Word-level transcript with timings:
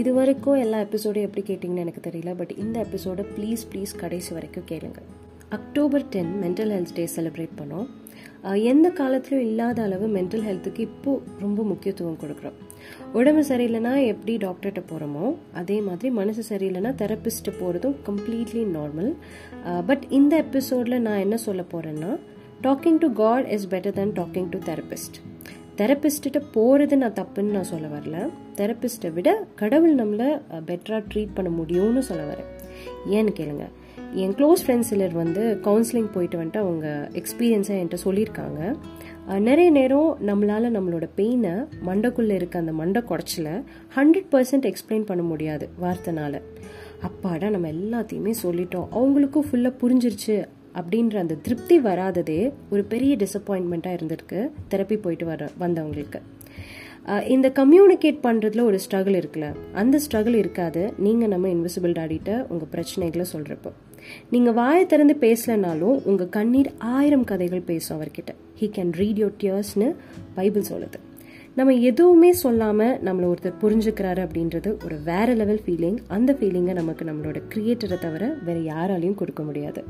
இது 0.00 0.10
வரைக்கும் 0.16 0.60
எல்லா 0.64 0.78
எபிசோடும் 0.84 1.24
எப்படி 1.26 1.42
கேட்டிங்கன்னு 1.48 1.84
எனக்கு 1.84 2.02
தெரியல 2.06 2.30
பட் 2.36 2.52
இந்த 2.62 2.76
எபிசோடை 2.86 3.22
ப்ளீஸ் 3.36 3.62
ப்ளீஸ் 3.70 3.92
கடைசி 4.00 4.30
வரைக்கும் 4.36 4.66
கேளுங்க. 4.70 5.00
October 5.56 6.04
ten 6.14 6.32
mental 6.42 6.72
health 6.74 6.94
day 6.98 7.04
celebrate 7.14 7.54
பண்ணோம். 7.60 7.86
எந்த 8.72 8.86
காலத்திலும் 8.98 9.44
இல்லாத 9.46 9.78
அளவு 9.82 10.06
மென்டல் 10.16 10.44
ஹெல்த்துக்கு 10.48 10.82
இப்போது 10.88 11.22
ரொம்ப 11.44 11.62
முக்கியத்துவம் 11.70 12.18
கொடுக்குறோம். 12.22 12.58
உடம்பு 13.18 13.42
சரியில்லைன்னா 13.50 13.92
எப்படி 14.12 14.34
டாக்டர்கிட்ட 14.46 14.82
போகிறோமோ 14.90 15.26
அதே 15.62 15.78
மாதிரி 15.80 16.10
மனசு 16.20 16.44
சரியில்லைன்னா 16.50 16.92
தெரப்பிஸ்ட்டு 17.02 17.56
போகிறதும் 17.60 17.96
கம்ப்ளீட்லி 18.08 18.64
நார்மல் 18.76 19.10
பட் 19.90 20.04
இந்த 20.18 20.36
எபிசோடில் 20.44 21.04
நான் 21.08 21.24
என்ன 21.26 21.38
சொல்ல 21.46 21.64
போகிறேன்னா 21.72 22.12
talking 22.62 23.00
to 23.04 23.10
God 23.24 23.48
is 23.56 23.68
better 23.74 23.98
than 24.00 24.14
talking 24.20 24.48
to 24.48 24.60
therapist 24.70 25.18
therapist 25.78 26.42
போகிறது 26.52 26.96
நான் 26.96 27.12
தப்புன்னு 27.12 27.42
நான் 27.42 27.64
சொல்ல 27.64 27.86
வரல. 27.86 28.28
தெரப்பிஸ்ட்டை 28.56 29.12
விட 29.12 29.46
கடவுள் 29.54 29.94
நம்மளை 29.94 30.40
பெட்டராக 30.66 31.04
ட்ரீட் 31.14 31.28
பண்ண 31.34 31.62
முடியும்னு 31.62 31.98
சொல்ல 31.98 32.34
வரேன். 32.34 32.66
ஏன்னு 33.12 33.28
கேளுங்க. 33.40 33.64
என் 34.12 34.32
க்ளோஸ் 34.32 34.56
ஃப்ரெண்ட்ஸ் 34.66 34.90
சிலர் 34.90 35.12
வந்து 35.12 35.60
கவுன்சிலிங் 35.62 36.12
போயிட்டு 36.12 36.38
வந்துட்டு 36.38 36.56
அவங்க 36.56 37.08
எக்ஸ்பீரியன்ஸை 37.12 37.72
என்கிட்ட 37.78 37.96
சொல்லியிருக்காங்க. 38.04 38.76
நிறைய 39.38 39.70
நேரம் 39.70 40.18
நம்மளால் 40.26 40.76
நம்மளோட 40.76 41.08
பெயினை 41.16 41.66
மண்டைக்குள்ளே 41.86 42.30
இருக்க 42.30 42.58
அந்த 42.58 42.72
மண்டை 42.72 43.02
குடச்சில் 43.02 43.62
ஹண்ட்ரட் 43.96 44.26
பர்சன்ட் 44.30 44.72
எக்ஸ்பிளைன் 44.72 45.06
பண்ண 45.06 45.22
முடியாது 45.22 45.68
வார்த்தைனால. 45.82 46.40
அப்பாடா 47.00 47.48
நம்ம 47.48 47.68
எல்லாத்தையுமே 47.68 48.34
சொல்லிட்டோம். 48.42 48.88
அவங்களுக்கும் 48.94 49.42
ஃபுல்லாக 49.50 49.74
புரிஞ்சிருச்சு. 49.82 50.44
அப்படின்ற 50.80 51.16
அந்த 51.24 51.38
திருப்தி 51.46 51.78
வராததே 51.88 52.40
ஒரு 52.72 52.82
பெரிய 52.92 53.12
டிசப்பாயின்மெண்ட்டாக 53.22 53.98
இருந்திருக்கு. 53.98 54.40
தெரப்பி 54.72 54.98
போயிட்டு 55.04 55.26
வர 55.32 55.48
வந்தவங்களுக்கு. 55.64 56.20
இந்த 57.34 57.48
கம்யூனிகேட் 57.58 58.18
பண்ணுறதுல 58.24 58.64
ஒரு 58.70 58.78
ஸ்ட்ரகிள் 58.84 59.18
இருக்குல்ல. 59.18 59.46
அந்த 59.80 59.96
ஸ்ட்ரகிள் 60.06 60.36
இருக்காது. 60.42 60.82
நீங்கள் 61.04 61.30
நம்ம 61.34 61.48
இன்விசிபிள் 61.54 61.94
டாடிட்ட 61.98 62.30
உங்கள் 62.52 62.72
பிரச்சனைகளை 62.74 63.26
சொல்கிறப்போ 63.34 63.70
நீங்கள் 64.32 64.56
வாயை 64.58 64.82
திறந்து 64.90 65.14
பேசலைனாலும் 65.22 65.96
உங்கள் 66.10 66.32
கண்ணீர் 66.36 66.70
ஆயிரம் 66.96 67.24
கதைகள் 67.30 67.68
பேசும் 67.70 67.96
அவர்கிட்ட. 67.96 68.32
ஹீ 68.60 68.66
கேன் 68.76 68.92
ரீட் 69.00 69.20
யோர் 69.22 69.36
டியர்ஸ்னு 69.42 69.88
பைபிள் 70.38 70.68
சொல்லுது. 70.70 70.98
நம்ம 71.58 71.72
எதுவுமே 71.90 72.30
சொல்லாமல் 72.42 72.94
நம்மளை 73.06 73.26
ஒருத்தர் 73.32 73.60
புரிஞ்சுக்கிறாரு 73.62 74.20
அப்படின்றது 74.26 74.70
ஒரு 74.84 74.96
வேற 75.08 75.28
லெவல் 75.40 75.62
ஃபீலிங் 75.64 75.98
அந்த 76.16 76.32
ஃபீலிங்கை 76.40 76.74
நமக்கு 76.80 77.04
நம்மளோட 77.10 77.38
கிரியேட்டரை 77.54 77.98
தவிர 78.04 78.26
வேற 78.48 78.58
யாராலையும் 78.72 79.18
கொடுக்க 79.22 79.42
முடியாது. 79.48 79.82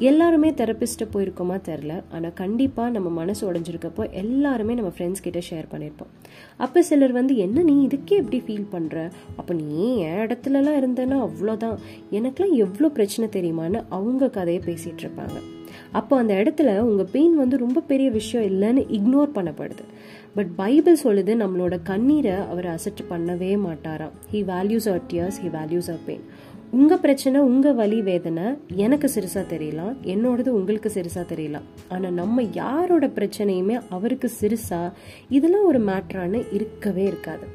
எல்லாருமே 0.00 0.50
தெரப்பிஸ்ட்டை 0.50 1.06
போயிருக்கோமா 1.12 1.60
தெரில 1.64 2.02
ஆனால் 2.12 2.34
கண்டிப்பாக 2.34 2.90
நம்ம 2.90 3.08
மனசு 3.08 3.52
உடஞ்சிருக்கப்போ 3.52 4.12
எல்லாருமே 4.12 4.74
நம்ம 4.74 4.92
ஃப்ரெண்ட்ஸ் 4.96 5.22
கிட்ட 5.22 5.38
ஷேர் 5.50 5.70
பண்ணியிருப்போம் 5.72 6.10
அப்போ 6.56 6.82
சிலர் 6.82 7.12
வந்து 7.12 7.36
என்ன 7.36 7.62
நீ 7.62 7.86
இதுக்கே 7.86 8.10
எப்படி 8.10 8.40
ஃபீல் 8.40 8.72
பண்ணுற 8.72 9.10
அப்போ 9.36 9.54
நீ 9.54 9.96
என் 9.96 10.20
இடத்துலலாம் 10.26 10.80
இருந்தேன்னா 10.82 11.20
அவ்வளோதான் 11.20 11.78
எனக்குலாம் 12.10 12.54
எவ்வளோ 12.54 12.88
பிரச்சனை 12.88 13.28
தெரியுமான்னு 13.28 13.84
அவங்க 13.88 14.28
கதையை 14.28 14.62
பேசிகிட்டு 14.66 15.02
இருப்பாங்க. 15.02 15.55
அப்போ 15.92 16.16
அந்த 16.16 16.34
இடத்துல 16.34 16.78
உங்கள் 16.78 17.10
பெயின் 17.12 17.36
வந்து 17.36 17.56
ரொம்ப 17.56 17.80
பெரிய 17.80 18.10
விஷயம் 18.10 18.46
இல்லைன்னு 18.52 18.84
இக்னோர் 18.98 19.36
பண்ணப்படுது. 19.38 19.86
பட் 20.34 20.50
பைபிள் 20.56 20.96
சொல்லுது 21.04 21.34
நம்மளோட 21.42 21.82
கண்ணீரை 21.82 22.34
அவர் 22.52 22.66
அசட்டு 22.66 23.04
பண்ணவே 23.10 23.52
மாட்டாராம். 23.66 24.16
He 24.32 24.42
values 24.52 24.88
our 24.88 25.06
tears 25.12 25.40
he 25.44 25.50
values 25.58 25.90
our 25.92 26.06
pain 26.06 26.26
உங்க 26.70 26.96
பிரச்சனை 26.96 27.40
உங்க 27.40 27.72
வலி 27.72 28.00
வேதனை 28.00 28.44
எனக்கு 28.74 29.10
சிறுசாக 29.14 29.44
தெரியலாம் 29.52 29.92
என்னோடது 30.12 30.48
உங்களுக்கு 30.48 30.90
சிறுசாக 30.94 31.24
தெரியலாம். 31.32 31.66
ஆனா 31.88 32.08
நம்ம 32.08 32.42
யாரோட 32.42 33.06
பிரச்சனையுமே 33.06 33.80
அவருக்கு 33.88 34.30
சிறுசாக 34.40 34.92
இதெல்லாம் 35.28 35.64
ஒரு 35.64 35.80
மேட்ரான்னு 35.84 36.40
இருக்கவே 36.52 37.04
இருக்காது. 37.04 37.46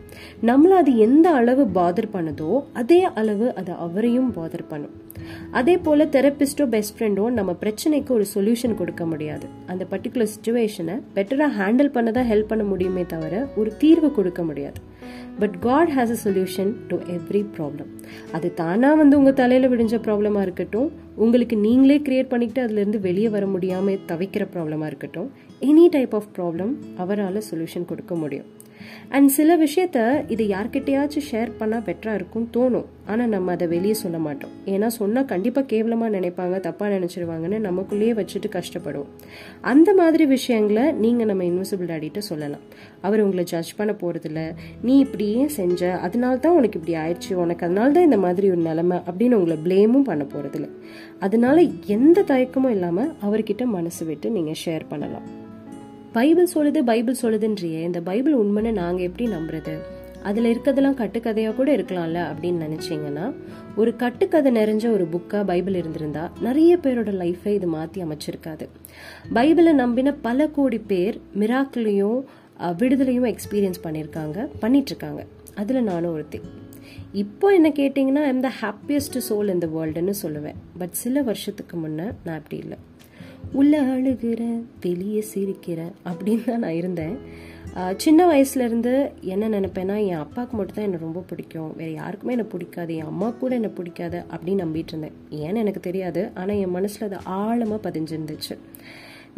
நம்மள 0.45 0.80
அது 0.82 0.98
எந்த 0.98 1.30
அளவு 1.30 1.66
பாதர் 1.80 2.09
பண்ணுதோ 2.14 2.64
அதே 2.73 3.04
அளவு 3.04 3.56
அது 3.56 3.73
அவரையும் 3.73 4.34
பாதர் 4.34 4.70
பண்ணும். 4.70 4.95
அதே 5.52 5.78
போல 5.78 6.05
தெரப்பிஸ்டோ 6.05 6.66
பெஸ்ட் 6.67 6.95
ஃப்ரெண்டோ 6.98 7.30
நம்ம 7.30 7.54
பிரச்சனை 7.54 8.01
பிரச்சனைக்கு 8.02 8.17
ஒரு 8.20 8.26
சொல்யூஷன் 8.36 8.78
கொடுக்க 8.80 9.04
முடியாது. 9.12 9.45
அந்த 9.72 9.84
பர்டிகுலர் 9.92 10.32
சுச்சுவேஷனை 10.34 10.95
பெட்டராக 11.16 11.52
ஹேண்டில் 11.60 11.92
பண்ண 11.95 12.10
தான் 12.17 12.28
ஹெல்ப் 12.32 12.50
பண்ண 12.52 12.64
முடியுமே 12.72 13.04
தவிர 13.14 13.34
ஒரு 13.60 13.70
தீர்வு 13.82 14.10
கொடுக்க 14.17 14.42
முடியாது. 14.50 14.80
But 15.42 15.56
God 15.66 15.92
has 15.95 16.14
a 16.16 16.17
solution 16.23 16.72
to 16.90 16.95
every 17.17 17.42
problem 17.56 17.90
அது 18.38 18.48
தானாக 18.61 19.00
வந்து 19.02 19.17
உங்கள் 19.20 19.38
தலையில் 19.42 19.72
விடிஞ்ச 19.73 19.98
ப்ராப்ளமாக 20.08 20.45
இருக்கட்டும் 20.48 20.90
உங்களுக்கு 21.23 21.56
நீங்களே 21.67 21.98
கிரியேட் 22.08 22.32
பண்ணிக்கிட்டு 22.34 22.66
அதுலேருந்து 22.66 23.02
வெளியே 23.08 23.30
வர 23.36 23.45
முடியாமல் 23.54 24.02
தவிக்கிற 24.11 24.45
ப்ராப்ளமாக 24.56 24.92
இருக்கட்டும் 24.94 25.30
எனி 25.70 25.86
டைப் 25.98 26.16
ஆஃப் 26.20 26.32
ப்ராப்ளம் 26.38 26.73
அவரால் 27.04 27.48
சொல்யூஷன் 27.52 27.90
கொடுக்க 27.92 28.16
முடியும். 28.16 28.50
அண்ட் 29.15 29.30
சில 29.37 29.58
விஷயத்த 29.65 29.99
இதை 30.33 30.45
யார்கிட்டயாச்சும் 30.52 31.27
ஷேர் 31.31 31.52
பண்ணால் 31.59 31.86
பெட்டராக 31.87 32.19
இருக்கும்னு 32.19 32.49
தோணும். 32.58 32.87
ஆனால் 33.11 33.31
நம்ம 33.33 33.52
அதை 33.55 33.65
வெளியே 33.73 33.95
சொல்ல 34.02 34.17
மாட்டோம். 34.25 34.52
ஏன்னா 34.73 34.87
சொன்னால் 34.97 35.27
கண்டிப்பாக 35.31 35.65
கேவலமாக 35.71 36.11
நினைப்பாங்க 36.17 36.58
தப்பாக 36.67 36.89
நினச்சிருவாங்கன்னு 36.95 37.59
நமக்குள்ளேயே 37.67 38.14
வச்சுட்டு 38.19 38.49
கஷ்டப்படுவோம். 38.58 39.09
அந்த 39.71 39.89
மாதிரி 39.99 40.25
விஷயங்களை 40.36 40.86
நீங்கள் 41.03 41.30
நம்ம 41.31 41.45
இன்விசிபிள் 41.49 41.89
டாடிட்ட 41.92 42.21
சொல்லலாம். 42.30 42.64
அவர் 43.08 43.23
உங்களை 43.25 43.45
ஜட்ஜ் 43.53 43.73
பண்ண 43.80 43.93
போகிறதில்ல 44.02 44.42
நீ 44.81 44.95
இப்படியே 45.05 45.43
செஞ்ச? 45.59 45.92
அதனால 46.08 46.36
தான் 46.45 46.58
உனக்கு 46.61 46.80
இப்படி 46.81 46.98
ஆயிடுச்சு. 47.03 47.33
உனக்கு 47.45 47.65
அதனால 47.69 47.92
தான் 47.98 48.09
இந்த 48.09 48.21
மாதிரி 48.25 48.49
ஒரு 48.55 48.63
நிலைமை 48.69 48.99
அப்படின்னு 49.09 49.39
உங்களை 49.42 49.59
ப்ளேமும் 49.67 50.09
பண்ண 50.11 50.25
போகிறதில்ல 50.33 50.69
அதனால 51.27 51.61
எந்த 51.98 52.19
தயக்கமும் 52.33 52.75
இல்லாமல் 52.77 53.13
அவர்கிட்ட 53.27 53.65
மனசு 53.77 54.03
விட்டு 54.05 54.30
நீங்கள் 54.37 54.61
ஷேர் 54.65 54.89
பண்ணலாம். 54.93 55.27
பைபிள் 56.16 56.48
சொல்லுது 56.54 56.80
பைபிள் 56.89 57.16
சொல்லுதுன்றியே 57.22 57.82
இந்த 57.88 57.99
பைபிள் 58.02 58.33
உண்மைன்னு 58.38 58.72
நாங்கள் 58.72 59.05
எப்படி 59.05 59.30
நம்புறது? 59.32 59.73
அதில் 60.23 60.48
இருக்கிறதெல்லாம் 60.52 60.98
கட்டுக்கதையாக 61.02 61.54
கூட 61.55 61.76
இருக்கலாம்ல 61.76 62.20
அப்படின்னு 62.32 62.60
நினச்சிங்கன்னா 62.66 63.26
ஒரு 63.76 63.95
கட்டுக்கதை 63.95 64.52
நிறைஞ்ச 64.55 64.92
ஒரு 64.92 65.05
புக்காக 65.14 65.45
பைபிள் 65.45 65.76
இருந்திருந்தா 65.76 66.23
நிறைய 66.42 66.77
பேரோட 66.83 67.11
லைஃப்பை 67.22 67.54
இது 67.60 67.67
மாற்றி 67.67 68.04
அமைச்சிருக்காது. 68.04 68.67
பைபிளை 69.33 69.73
நம்பின 69.83 70.14
பல 70.27 70.48
கோடி 70.48 70.80
பேர் 70.92 71.22
மிராக்கிளையும் 71.39 72.20
விடுதலையும் 72.82 73.30
எக்ஸ்பீரியன்ஸ் 73.33 73.83
பண்ணியிருக்காங்க 73.83 74.48
பண்ணிட்டுருக்காங்க. 74.61 75.22
அதில் 75.55 75.83
நானும் 75.83 76.14
ஒருத்தி. 76.14 76.42
இப்போ 77.11 77.48
என்ன 77.58 77.70
கேட்டிங்கன்னா 77.70 78.23
ஐம் 78.33 78.45
த 78.48 78.52
ஹாப்பியஸ்ட் 78.61 79.20
சோல் 79.30 79.54
இந்த 79.55 79.67
வேர்ல்டுன்னு 79.76 80.14
சொல்லுவேன். 80.23 80.60
பட் 80.78 80.95
சில 81.04 81.22
வருஷத்துக்கு 81.22 81.78
முன்னே 81.78 82.08
நான் 82.23 82.38
அப்படி 82.38 82.58
இல்லை. 82.58 82.78
உள்ள 83.60 83.74
அழுகிற 83.94 84.42
வெளியே 84.86 85.22
சிரிக்கிற 85.32 85.80
அப்படின்னு 86.10 86.44
தான் 86.46 86.64
நான் 86.66 86.80
இருந்தேன். 86.82 87.16
சின்ன 88.04 88.22
வயசுலேருந்து 88.32 88.94
என்ன 89.34 89.50
நினைப்பேன்னா 89.56 89.96
என் 90.08 90.22
அப்பாவுக்கு 90.24 90.56
மட்டும் 90.58 90.78
தான் 90.78 90.88
என்னை 90.88 91.00
ரொம்ப 91.06 91.20
பிடிக்கும். 91.30 91.70
வேறு 91.80 91.94
யாருக்குமே 91.94 92.34
என்னை 92.36 92.48
பிடிக்காது. 92.54 92.92
என் 93.02 93.12
அம்மா 93.12 93.28
கூட 93.42 93.52
என்னை 93.60 93.72
பிடிக்காது 93.78 94.20
அப்படின்னு 94.34 94.64
நம்பிட்டு 94.66 94.94
இருந்தேன். 94.94 95.16
ஏன்னு 95.44 95.62
எனக்கு 95.64 95.82
தெரியாது. 95.88 96.24
ஆனால் 96.42 96.62
என் 96.64 96.76
மனசில் 96.78 97.08
அது 97.10 97.20
ஆழமாக 97.42 97.80
பதிஞ்சிருந்துச்சு. 97.88 98.56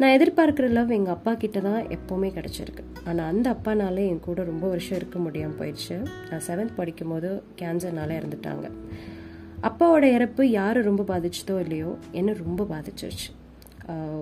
நான் 0.00 0.14
எதிர்பார்க்குற 0.16 0.68
லவ் 0.78 0.96
எங்கள் 0.96 1.14
அப்பா 1.16 1.32
கிட்ட 1.42 1.58
தான் 1.68 1.82
எப்போவுமே 1.96 2.30
கிடச்சிருக்கு. 2.38 2.84
ஆனால் 3.08 3.28
அந்த 3.32 3.46
அப்பானால 3.56 4.06
என் 4.12 4.24
கூட 4.26 4.42
ரொம்ப 4.52 4.66
வருஷம் 4.72 4.98
இருக்க 5.00 5.18
முடியாமல் 5.18 5.58
போயிடுச்சு. 5.60 5.96
நான் 6.30 6.44
செவன்த் 6.48 6.76
படிக்கும் 6.80 7.12
போது 7.14 7.30
கேன்சர்னால 7.60 8.16
இறந்துட்டாங்க. 8.20 8.68
அப்பாவோட 9.68 10.04
இறப்பு 10.16 10.42
யாரை 10.50 10.82
ரொம்ப 10.82 11.02
பாதிச்சதோ 11.12 11.56
இல்லையோ 11.64 11.92
என்னை 12.20 12.34
ரொம்ப 12.44 12.66
பாதிச்சிருச்சு. 12.74 13.30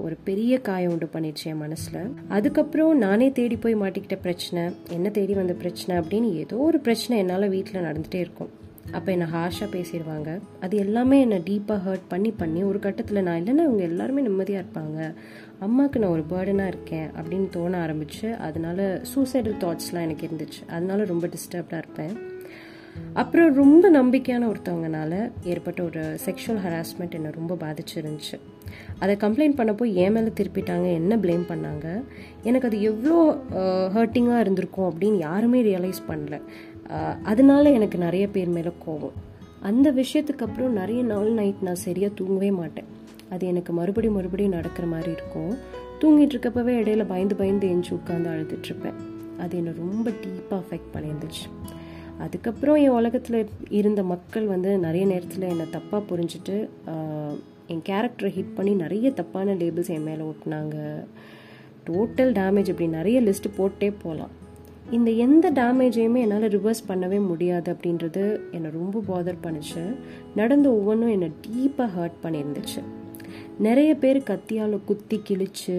ஒரு 0.02 0.16
பெரிய 0.24 0.60
காயம் 0.60 0.90
உண்டு 0.90 1.08
பண்ணிடுச்சு 1.14 1.44
என் 1.44 1.56
மனசில். 1.56 2.10
அதுக்கப்புறம் 2.28 2.98
நானே 2.98 3.32
தேடி 3.32 3.56
போய் 3.56 3.76
மாட்டிக்கிட்ட 3.76 4.16
பிரச்சனை 4.20 4.74
என்ன 4.90 5.10
தேடி 5.10 5.34
வந்த 5.34 5.52
பிரச்சனை 5.52 5.98
அப்படின்னு 5.98 6.34
ஏதோ 6.34 6.56
ஒரு 6.56 6.80
பிரச்சனை 6.80 7.18
என்னால் 7.18 7.48
வீட்டில் 7.48 7.82
நடந்துகிட்டே 7.82 8.14
இருக்கும். 8.14 8.50
அப்போ 8.92 9.12
என்னை 9.12 9.26
ஹார்ஷாக 9.26 9.68
பேசிடுவாங்க. 9.72 10.40
அது 10.60 10.76
எல்லாமே 10.76 11.20
என்னை 11.20 11.38
டீப்பாக 11.38 11.80
ஹர்ட் 11.86 12.08
பண்ணி 12.08 12.30
பண்ணி 12.30 12.62
ஒரு 12.62 12.78
கட்டத்தில் 12.78 13.22
நான் 13.22 13.40
இல்லைன்னா 13.42 13.64
அவங்க 13.68 13.82
எல்லாருமே 13.82 14.22
நிம்மதியாக 14.22 14.64
இருப்பாங்க. 14.64 15.14
அம்மாவுக்கு 15.58 16.00
நான் 16.00 16.10
ஒரு 16.10 16.24
பேர்டனாக 16.30 16.66
இருக்கேன் 16.66 17.10
அப்படின்னு 17.18 17.48
தோண 17.48 17.86
ஆரம்பிச்சு 17.86 18.36
அதனால 18.36 19.02
சூசைடல் 19.14 19.60
தாட்ஸ்லாம் 19.64 20.00
எனக்கு 20.00 20.28
இருந்துச்சு. 20.28 20.70
அதனால 20.70 21.04
ரொம்ப 21.04 21.26
டிஸ்டர்ப்டாக 21.26 21.78
இருப்பேன். 21.78 22.31
அப்புறம் 23.20 23.54
ரொம்ப 23.54 23.84
நம்பிக்கையான 23.90 24.46
ஒருத்தவங்கனால 24.52 25.12
ஏற்பட்ட 25.42 25.80
ஒரு 25.82 26.02
செக்ஷுவல் 26.26 26.60
ஹராஸ்மெண்ட் 26.66 27.16
என்னை 27.18 27.30
ரொம்ப 27.38 27.54
பாதிச்சிருந்துச்சு. 27.62 28.36
அதை 28.98 29.14
கம்ப்ளைண்ட் 29.16 29.58
பண்ணப்போ 29.58 29.84
ஏன் 30.02 30.12
மேலே 30.12 30.30
திருப்பிட்டாங்க 30.38 30.86
என்ன 31.00 31.16
ப்ளேம் 31.16 31.44
பண்ணாங்க. 31.52 31.86
எனக்கு 32.42 32.68
அது 32.68 32.78
எவ்வளோ 32.90 33.16
ஹர்ட்டிங்காக 33.96 34.44
இருந்திருக்கும் 34.44 34.88
அப்படின்னு 34.90 35.18
யாருமே 35.28 35.60
ரியலைஸ் 35.70 36.00
பண்ணல. 36.10 36.38
அதனால 37.22 37.64
எனக்கு 37.70 37.98
நிறைய 37.98 38.24
பேர் 38.30 38.54
மேலே 38.56 38.72
கோவம். 38.86 39.16
அந்த 39.70 39.88
விஷயத்துக்கு 40.00 40.44
அப்புறம் 40.46 40.72
நிறைய 40.72 41.02
நாள் 41.12 41.30
நைட் 41.40 41.66
நான் 41.68 41.84
சரியாக 41.86 42.16
தூங்கவே 42.20 42.50
மாட்டேன். 42.60 42.88
அது 43.34 43.46
எனக்கு 43.46 43.72
மறுபடியும் 43.72 44.16
மறுபடியும் 44.16 44.56
நடக்கிற 44.58 44.86
மாதிரி 44.94 45.10
இருக்கும். 45.18 45.52
தூங்கிட்டு 46.02 46.34
இருக்கப்பவே 46.34 46.72
இடையில 46.82 47.04
பயந்து 47.12 47.34
பயந்து 47.40 47.66
எஞ்சி 47.74 47.92
உட்காந்து 47.98 48.28
அழுதுட்ருப்பேன் 48.32 48.98
அது 49.42 49.56
என்னை 49.60 49.72
ரொம்ப 49.82 50.06
டீப்பாக 50.22 50.58
அஃபெக்ட் 50.62 50.90
பண்ணியிருந்துச்சு. 50.94 51.44
அதுக்கப்புறம் 52.24 52.76
என் 52.76 52.96
உலகத்தில் 53.00 53.38
இருந்த 53.70 54.02
மக்கள் 54.02 54.46
வந்து 54.46 54.70
நிறைய 54.78 55.04
நேரத்தில் 55.06 55.50
என்னை 55.52 55.66
தப்பாக 55.72 56.02
புரிஞ்சுட்டு 56.10 56.56
என் 57.66 57.82
கேரக்டரை 57.88 58.30
ஹிட் 58.36 58.54
பண்ணி 58.54 58.72
நிறைய 58.74 59.10
தப்பான 59.12 59.54
லேபிள்ஸ் 59.54 59.92
என் 59.96 60.06
மேலே 60.08 60.22
ஓட்டினாங்க 60.22 60.76
டோட்டல் 61.88 62.32
டேமேஜ் 62.40 62.70
இப்படி 62.72 62.88
நிறைய 62.88 63.20
லிஸ்ட்டு 63.22 63.56
போட்டே 63.56 63.90
போகலாம் 64.02 64.32
இந்த 64.90 65.10
எந்த 65.24 65.46
டேமேஜையுமே 65.50 66.20
என்னால் 66.24 66.48
ரிவர்ஸ் 66.54 66.88
பண்ணவே 66.88 67.18
முடியாது 67.26 67.68
அப்படின்றது 67.74 68.24
என்னை 68.50 68.70
ரொம்ப 68.70 69.02
பாதர் 69.08 69.44
பண்ணுச்சு. 69.44 69.84
நடந்த 70.34 70.66
ஒவ்வொன்றும் 70.72 71.14
என்னை 71.16 71.30
டீப்பாக 71.46 71.88
ஹர்ட் 71.98 72.18
பண்ணியிருந்துச்சு. 72.22 72.80
நிறைய 73.66 73.90
பேர் 73.94 74.18
கத்தியால் 74.30 74.84
குத்தி 74.84 75.16
கிழிச்சு 75.28 75.76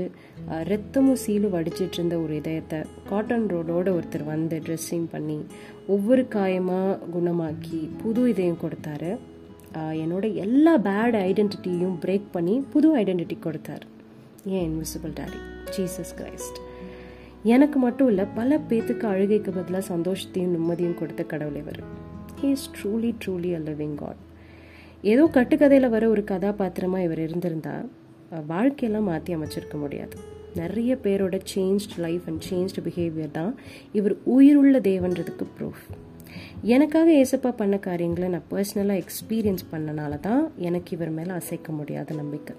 ரத்தமும் 0.70 1.20
சீலும் 1.24 1.54
வடிச்சிட்டு 1.54 1.98
இருந்த 1.98 2.16
ஒரு 2.24 2.34
இதயத்தை 2.36 2.80
காட்டன் 3.10 3.46
ரோடோட 3.54 3.88
ஒருத்தர் 3.98 4.26
வந்து 4.26 4.56
ட்ரெஸ்ஸிங் 4.66 5.08
பண்ணி 5.12 5.38
ஒவ்வொரு 5.94 6.24
காயமாக 6.36 6.98
குணமாக்கி 7.14 7.80
புது 8.02 8.22
இதயம் 8.32 8.62
கொடுத்தாரு. 8.62 9.12
என்னோட 10.02 10.26
எல்லா 10.44 10.74
பேட் 10.88 11.16
ஐடென்டிட்டியும் 11.30 11.96
பிரேக் 12.04 12.28
பண்ணி 12.36 12.56
புது 12.74 12.90
ஐடென்டிட்டி 13.00 13.38
கொடுத்தாரு. 13.46 13.86
ஏன் 14.56 14.66
இன்விசிபிள் 14.70 15.14
டாடி 15.20 15.40
ஜீசஸ் 15.76 16.14
கிரைஸ்ட் 16.20 16.60
எனக்கு 17.54 17.78
மட்டும் 17.86 18.10
இல்லை 18.12 18.26
பல 18.38 18.58
பேத்துக்கு 18.70 19.06
அழுகைக்கு 19.14 19.52
பதிலாக 19.58 19.84
சந்தோஷத்தையும் 19.94 20.54
நிம்மதியும் 20.56 21.00
கொடுத்த 21.00 21.24
கடவுள் 21.32 21.58
இவர். 21.62 21.82
He 22.42 22.50
is 22.58 22.70
truly 22.78 23.12
truly 23.24 23.52
a 23.58 23.62
living 23.70 23.98
God 24.04 24.22
ஏதோ 25.14 25.24
கட்டுக்கதையில் 25.38 25.94
வர 25.96 26.04
ஒரு 26.10 26.24
கதாபாத்திரமாக 26.32 27.08
இவர் 27.08 27.22
இருந்திருந்தா 27.26 27.76
வாழ்க்கையெல்லாம் 28.52 29.10
மாற்றி 29.12 29.36
அமைச்சிருக்க 29.36 29.78
முடியாது. 29.78 30.18
நிறைய 30.56 30.98
பேரோட 31.04 31.40
changed 31.56 31.98
life 31.98 32.22
and 32.26 32.44
changed 32.50 32.82
behaviour 32.84 33.32
தான் 33.32 33.56
இவர் 33.94 34.16
உயிருள்ள 34.24 34.80
தேவன்றதுக்கு 34.80 35.46
ப்ரூஃப் 35.60 35.86
எனக்காக 36.62 37.12
ஏசப்பா 37.12 37.52
பண்ண 37.52 37.78
காரியங்களை 37.78 38.30
நான் 38.30 38.50
பர்சனலாக 38.52 39.02
எக்ஸ்பீரியன்ஸ் 39.04 39.66
பண்ணனால 39.72 40.20
தான் 40.20 40.52
எனக்கு 40.58 40.96
இவர் 40.96 41.12
மேலே 41.12 41.30
அசைக்க 41.30 41.72
முடியாத 41.72 42.16
நம்பிக்கை. 42.16 42.56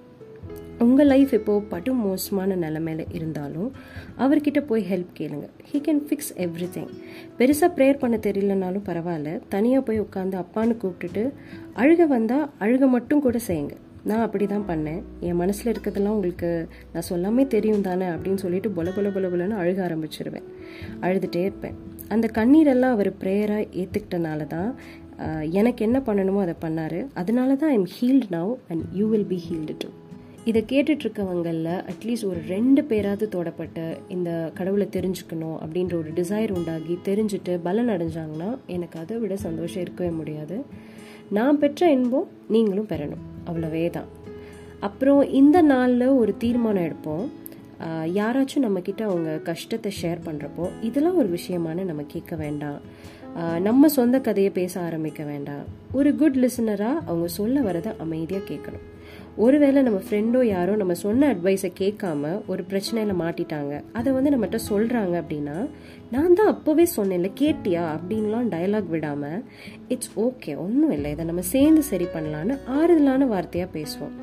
உங்கள் 0.78 1.06
லைஃப் 1.06 1.32
இப்போது 1.32 1.64
படு 1.64 1.92
மோசமான 1.92 2.56
நிலமையில 2.56 3.06
இருந்தாலும் 3.12 3.72
அவர்கிட்ட 4.18 4.60
போய் 4.60 4.86
ஹெல்ப் 4.92 5.12
கேளுங்க. 5.18 5.48
He 5.72 5.76
can 5.76 6.02
fix 6.06 6.32
every 6.36 6.68
thing 6.74 6.90
பெருசாக 7.38 7.70
ப்ரேயர் 7.76 7.98
பண்ண 7.98 8.16
தெரியலனாலும் 8.16 8.86
பரவாயில்ல. 8.86 9.40
தனியாக 9.48 9.84
போய் 9.84 10.00
உட்காந்து 10.00 10.44
அப்பான்னு 10.44 10.76
கூப்பிட்டுட்டு 10.82 11.32
அழுக 11.76 12.06
வந்தால் 12.06 12.50
அழுக 12.60 12.88
மட்டும் 12.88 13.20
கூட 13.20 13.38
செய்யுங்க. 13.46 13.76
நான் 14.08 14.24
அப்படி 14.26 14.46
தான் 14.52 14.66
பண்ணேன். 14.70 15.00
என் 15.28 15.40
மனசில் 15.42 15.70
இருக்கிறதெல்லாம் 15.72 16.16
உங்களுக்கு 16.16 16.50
நான் 16.92 17.08
சொல்லாமே 17.10 17.44
தெரியும் 17.54 17.86
தானே 17.88 18.06
அப்படின்னு 18.14 18.42
சொல்லிட்டு 18.44 18.70
பொல 18.76 18.90
பொல 18.96 19.10
பொல 19.16 19.28
பொலன்னு 19.34 19.60
அழுக 19.62 19.80
ஆரம்பிச்சிருவேன். 19.88 20.46
அழுதுகிட்டே 21.04 21.42
இருப்பேன். 21.48 21.76
அந்த 22.14 22.26
கண்ணீரெல்லாம் 22.38 22.94
அவர் 22.96 23.10
ப்ரேயராக 23.22 23.68
ஏற்றுக்கிட்டனால 23.82 24.46
தான் 24.56 24.70
எனக்கு 25.60 25.80
என்ன 25.86 25.98
பண்ணணுமோ 26.06 26.40
அதை 26.44 26.54
பண்ணார். 26.64 27.00
அதனால 27.20 27.50
தான் 27.62 27.72
I'm 27.76 27.90
healed 27.96 28.28
now 28.36 28.54
and 28.70 28.84
you 29.00 29.04
will 29.12 29.28
be 29.34 29.38
healed 29.48 29.74
too 29.82 29.90
இதை 30.50 30.60
கேட்டுட்ருக்கவங்களில் 30.72 31.68
அட்லீஸ்ட் 31.90 32.26
ஒரு 32.30 32.40
ரெண்டு 32.54 32.80
பேராவது 32.88 33.26
தோடப்பட்ட 33.34 33.78
இந்த 34.14 34.30
கடவுளை 34.58 34.86
தெரிஞ்சுக்கணும் 34.96 35.58
அப்படின்ற 35.64 35.94
ஒரு 36.00 36.10
டிசைர் 36.18 36.52
உண்டாகி 36.56 36.96
தெரிஞ்சுட்டு 37.08 37.54
பலன் 37.66 37.92
அடைஞ்சாங்கன்னா 37.94 38.50
எனக்கு 38.76 38.98
அதை 39.02 39.16
விட 39.22 39.36
சந்தோஷம் 39.46 39.84
இருக்கவே 39.84 40.10
முடியாது. 40.20 40.58
நான் 41.38 41.60
பெற்ற 41.62 41.90
இன்பம் 41.98 42.28
நீங்களும் 42.56 42.90
பெறணும். 42.92 43.22
அவ்வளவே 43.50 43.86
தான் 43.96 44.10
அப்புறம் 44.86 45.20
இந்த 45.40 45.58
நாளில் 45.72 46.06
ஒரு 46.20 46.32
தீர்மானம் 46.42 46.86
எடுப்போம். 46.88 47.24
யாராச்சும் 48.18 48.64
நம்மக்கிட்ட 48.64 49.02
அவங்க 49.10 49.30
கஷ்டத்தை 49.48 49.90
ஷேர் 50.00 50.20
பண்ணுறப்போ 50.26 50.66
இதெல்லாம் 50.88 51.18
ஒரு 51.22 51.28
விஷயமான 51.36 51.84
நம்ம 51.90 52.02
கேட்க 52.14 52.34
வேண்டாம். 52.42 52.80
நம்ம 53.68 53.88
சொந்த 53.98 54.16
கதையை 54.26 54.50
பேச 54.58 54.74
ஆரம்பிக்க 54.88 55.22
வேண்டாம். 55.30 55.64
ஒரு 55.98 56.10
குட் 56.20 56.38
லிசனராக 56.42 57.02
அவங்க 57.08 57.28
சொல்ல 57.38 57.62
வரதை 57.68 57.92
அமைதியாக 58.04 58.48
கேட்கணும். 58.50 58.84
ஒருவேளை 59.36 59.82
நம்ம 59.82 60.00
ஃப்ரெண்டோ 60.08 60.44
யாரோ 60.44 60.76
நம்ம 60.76 60.94
சொன்ன 60.94 61.34
அட்வைஸை 61.34 61.70
கேட்காம 61.78 62.40
ஒரு 62.46 62.64
பிரச்சனையில 62.70 63.14
மாட்டிட்டாங்க. 63.22 63.82
அதை 63.92 64.12
வந்து 64.12 64.30
நம்மகிட்ட 64.30 64.58
சொல்றாங்க 64.68 65.14
அப்படின்னா 65.22 65.68
நான் 66.10 66.34
தான் 66.34 66.50
அப்போவே 66.54 66.86
சொன்னேன்ல 66.96 67.30
கேட்டியா? 67.40 67.84
அப்படின்லாம் 67.94 68.50
டயலாக் 68.54 68.90
விடாம 68.92 69.42
இட்ஸ் 69.88 70.10
ஓகே 70.16 70.56
ஒன்றும் 70.56 70.90
இல்லை. 70.90 71.10
இதை 71.10 71.24
நம்ம 71.24 71.40
சேர்ந்து 71.40 71.82
சரி 71.82 72.04
பண்ணலான்னு 72.04 72.58
ஆறுதலான 72.66 73.26
வார்த்தையா 73.34 73.68
பேசுவோம். 73.72 74.14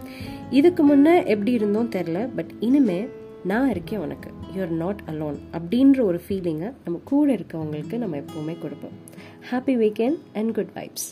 இதுக்கு 0.50 0.84
முன்னே 0.84 1.24
எப்படி 1.26 1.52
இருந்தோம் 1.52 1.92
தெரில 1.92 2.30
பட் 2.36 2.52
இனிமே 2.60 3.08
நான் 3.44 3.70
இருக்கேன் 3.70 4.00
உனக்கு. 4.00 4.30
யூஆர் 4.56 4.76
நாட் 4.84 5.02
அலோன் 5.12 5.38
அப்படின்ற 5.58 6.02
ஒரு 6.02 6.22
ஃபீலிங்கை 6.28 6.74
நம்ம 6.84 7.00
கூட 7.04 7.34
இருக்கவங்களுக்கு 7.34 7.98
நம்ம 7.98 8.18
எப்பவுமே 8.18 8.60
கொடுப்போம். 8.62 8.98
Happy 9.52 9.76
weekend 9.84 10.20
and 10.34 10.54
good 10.54 10.74
vibes 10.76 11.08